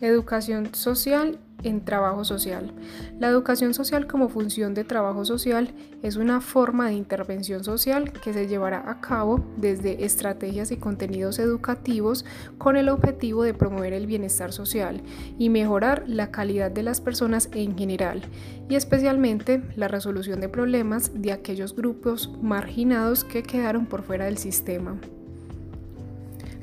Educación 0.00 0.74
social 0.74 1.38
en 1.62 1.84
trabajo 1.84 2.24
social. 2.24 2.72
La 3.18 3.28
educación 3.28 3.74
social 3.74 4.06
como 4.06 4.30
función 4.30 4.72
de 4.72 4.82
trabajo 4.82 5.26
social 5.26 5.74
es 6.02 6.16
una 6.16 6.40
forma 6.40 6.86
de 6.86 6.94
intervención 6.94 7.64
social 7.64 8.10
que 8.10 8.32
se 8.32 8.48
llevará 8.48 8.90
a 8.90 9.02
cabo 9.02 9.44
desde 9.58 10.06
estrategias 10.06 10.70
y 10.70 10.78
contenidos 10.78 11.38
educativos 11.38 12.24
con 12.56 12.76
el 12.76 12.88
objetivo 12.88 13.42
de 13.42 13.52
promover 13.52 13.92
el 13.92 14.06
bienestar 14.06 14.54
social 14.54 15.02
y 15.38 15.50
mejorar 15.50 16.04
la 16.06 16.30
calidad 16.30 16.70
de 16.70 16.82
las 16.82 17.02
personas 17.02 17.50
en 17.52 17.76
general 17.76 18.22
y 18.70 18.76
especialmente 18.76 19.62
la 19.76 19.88
resolución 19.88 20.40
de 20.40 20.48
problemas 20.48 21.12
de 21.14 21.32
aquellos 21.32 21.76
grupos 21.76 22.30
marginados 22.40 23.22
que 23.22 23.42
quedaron 23.42 23.84
por 23.84 24.02
fuera 24.02 24.24
del 24.24 24.38
sistema. 24.38 24.96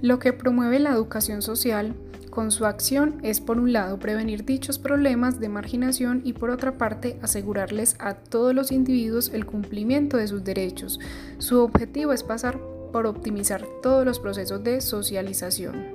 Lo 0.00 0.18
que 0.18 0.32
promueve 0.32 0.78
la 0.78 0.90
educación 0.90 1.42
social 1.42 1.94
con 2.36 2.50
su 2.50 2.66
acción 2.66 3.18
es 3.22 3.40
por 3.40 3.58
un 3.58 3.72
lado 3.72 3.98
prevenir 3.98 4.44
dichos 4.44 4.78
problemas 4.78 5.40
de 5.40 5.48
marginación 5.48 6.20
y 6.22 6.34
por 6.34 6.50
otra 6.50 6.76
parte 6.76 7.18
asegurarles 7.22 7.96
a 7.98 8.12
todos 8.12 8.54
los 8.54 8.72
individuos 8.72 9.30
el 9.32 9.46
cumplimiento 9.46 10.18
de 10.18 10.28
sus 10.28 10.44
derechos. 10.44 11.00
Su 11.38 11.62
objetivo 11.62 12.12
es 12.12 12.22
pasar 12.22 12.60
por 12.92 13.06
optimizar 13.06 13.64
todos 13.82 14.04
los 14.04 14.20
procesos 14.20 14.62
de 14.62 14.82
socialización. 14.82 15.86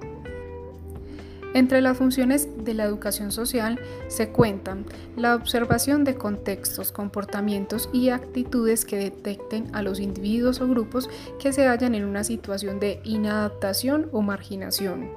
Entre 1.54 1.80
las 1.80 1.96
funciones 1.96 2.48
de 2.66 2.74
la 2.74 2.86
educación 2.86 3.32
social 3.32 3.80
se 4.08 4.30
cuentan 4.30 4.86
la 5.16 5.36
observación 5.36 6.04
de 6.04 6.16
contextos, 6.16 6.92
comportamientos 6.92 7.88
y 7.94 8.10
actitudes 8.10 8.84
que 8.84 8.98
detecten 8.98 9.70
a 9.76 9.84
los 9.84 10.00
individuos 10.00 10.60
o 10.60 10.68
grupos 10.68 11.08
que 11.40 11.54
se 11.54 11.68
hallan 11.68 11.94
en 11.94 12.06
una 12.06 12.24
situación 12.24 12.80
de 12.80 13.00
inadaptación 13.04 14.10
o 14.12 14.24
marginación 14.24 15.12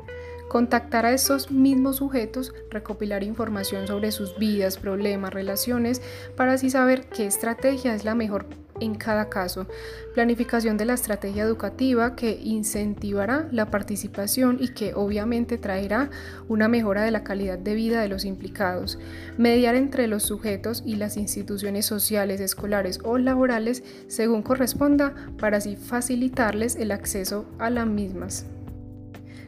contactar 0.48 1.06
a 1.06 1.12
estos 1.12 1.50
mismos 1.50 1.96
sujetos, 1.96 2.52
recopilar 2.70 3.23
información 3.23 3.87
sobre 3.87 4.12
sus 4.12 4.38
vidas, 4.38 4.78
problemas, 4.78 5.32
relaciones, 5.32 6.02
para 6.37 6.52
así 6.52 6.70
saber 6.70 7.06
qué 7.06 7.26
estrategia 7.26 7.95
es 7.95 8.04
la 8.04 8.14
mejor 8.14 8.46
en 8.80 8.95
cada 8.95 9.28
caso, 9.28 9.66
planificación 10.15 10.76
de 10.76 10.84
la 10.84 10.95
estrategia 10.95 11.45
educativa 11.45 12.16
que 12.16 12.40
incentivará 12.42 13.48
la 13.52 13.70
participación 13.70 14.59
y 14.60 14.68
que 14.68 14.95
obviamente 14.95 15.59
traerá 15.59 16.10
una 16.48 16.68
mejora 16.68 17.02
de 17.02 17.10
la 17.10 17.24
calidad 17.24 17.59
de 17.59 17.74
vida 17.74 18.00
de 18.00 18.09
los 18.09 18.24
implicados, 18.24 18.98
mediar 19.38 19.74
entre 19.74 20.06
los 20.06 20.24
sujetos 20.24 20.82
y 20.84 20.96
las 20.96 21.16
instituciones 21.16 21.87
sociales, 21.87 22.40
escolares 22.40 23.00
o 23.04 23.18
laborales 23.18 23.84
según 24.09 24.42
corresponda 24.42 25.15
para 25.38 25.59
así 25.59 25.76
facilitarles 25.76 26.76
el 26.76 26.90
acceso 26.90 27.46
a 27.59 27.70
las 27.70 27.87
mismas. 27.87 28.46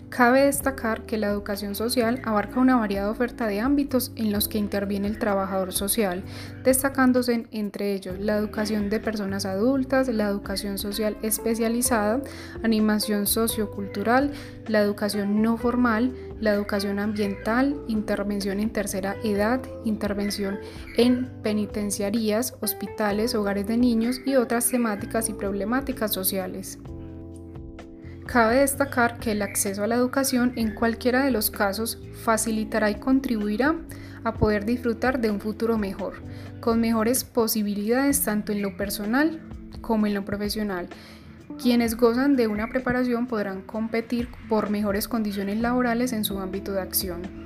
Cabe 0.09 0.45
destacar 0.45 1.05
que 1.05 1.19
la 1.19 1.27
educación 1.27 1.75
social 1.75 2.23
abarca 2.25 2.61
una 2.61 2.77
variada 2.77 3.11
oferta 3.11 3.49
de 3.49 3.61
ámbitos 3.61 4.13
en 4.15 4.33
los 4.33 4.47
que 4.47 4.57
interviene 4.57 5.09
el 5.09 5.19
trabajador 5.19 5.73
social, 5.73 6.23
destacándose 6.63 7.47
entre 7.51 7.93
ellos 7.93 8.19
la 8.21 8.37
educación 8.37 8.89
de 8.89 9.01
personas 9.01 9.45
adultas, 9.45 10.09
la 10.09 10.29
educación 10.29 10.79
social 10.79 11.19
especializada, 11.23 12.23
animación 12.63 13.27
sociocultural, 13.27 14.31
la 14.69 14.81
educación 14.81 15.43
no 15.43 15.57
formal, 15.57 16.15
la 16.41 16.55
educación 16.55 17.01
ambiental, 17.01 17.77
intervención 17.89 18.61
en 18.61 18.71
tercera 18.71 19.17
edad, 19.25 19.61
intervención 19.85 20.61
en 20.97 21.29
penitenciarías, 21.43 22.55
hospitales, 22.61 23.35
hogares 23.35 23.67
de 23.67 23.77
niños 23.77 24.21
y 24.25 24.37
otras 24.37 24.71
temáticas 24.71 25.29
y 25.29 25.35
problemáticas 25.35 26.13
sociales. 26.13 26.79
Cabe 28.27 28.57
destacar 28.57 29.19
que 29.19 29.33
el 29.33 29.43
acceso 29.43 29.85
a 29.85 29.87
la 29.87 29.95
educación 29.95 30.53
en 30.57 30.75
cualquiera 30.75 31.25
de 31.25 31.31
los 31.31 31.51
casos 31.51 31.99
facilitará 32.25 32.91
y 32.91 32.97
contribuirá 32.97 33.77
a 34.25 34.35
poder 34.35 34.65
disfrutar 34.65 35.21
de 35.21 35.31
un 35.31 35.41
futuro 35.41 35.79
mejor, 35.79 36.15
con 36.61 36.81
mejores 36.81 37.23
posibilidades 37.23 38.25
tanto 38.25 38.51
en 38.51 38.63
lo 38.63 38.77
personal 38.77 39.41
como 39.81 40.09
en 40.09 40.15
lo 40.15 40.25
profesional. 40.25 40.89
Quienes 41.63 41.97
gozan 41.97 42.35
de 42.35 42.49
una 42.49 42.69
preparación 42.69 43.29
podrán 43.29 43.63
competir 43.63 44.29
por 44.49 44.71
mejores 44.71 45.07
condiciones 45.07 45.61
laborales 45.61 46.13
en 46.13 46.25
su 46.25 46.41
ámbito 46.41 46.73
de 46.73 46.81
acción. 46.81 47.46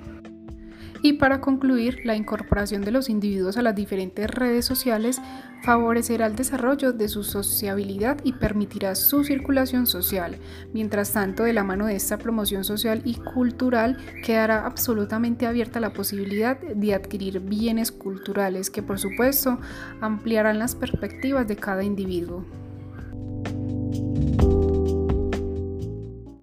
Y 1.03 1.15
para 1.15 1.41
concluir, 1.41 2.00
la 2.05 2.15
incorporación 2.15 2.83
de 2.83 2.91
los 2.91 3.09
individuos 3.09 3.56
a 3.56 3.62
las 3.62 3.75
diferentes 3.75 4.31
redes 4.31 4.66
sociales 4.66 5.21
favorecerá 5.62 6.27
el 6.27 6.37
desarrollo 6.37 6.93
de 6.93 7.09
su 7.09 7.22
sociabilidad 7.22 8.19
y 8.22 8.33
permitirá 8.33 8.94
su 8.94 9.25
circulación 9.25 9.87
social. 9.87 10.39
Mientras 10.75 11.12
tanto, 11.12 11.44
de 11.44 11.53
la 11.53 11.65
mano 11.65 11.87
de 11.87 11.97
esta 11.97 12.19
promoción 12.19 12.65
social 12.65 13.00
y 13.05 13.15
cultural, 13.15 13.97
quedará 14.22 14.66
absolutamente 14.66 15.47
abierta 15.47 15.81
la 15.81 15.93
posibilidad 15.93 16.59
de 16.59 16.94
adquirir 16.94 17.41
bienes 17.41 17.93
culturales 17.93 18.71
que, 18.71 18.83
por 18.83 18.99
supuesto, 18.99 19.59
ampliarán 20.00 20.59
las 20.59 20.75
perspectivas 20.75 21.49
de 21.49 21.56
cada 21.56 21.83
individuo. 21.83 22.44